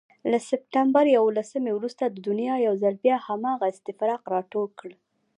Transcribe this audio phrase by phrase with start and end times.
[0.31, 4.91] له سپتمبر یوولسمې وروسته دنیا یو ځل بیا هماغه استفراق راټول کړ.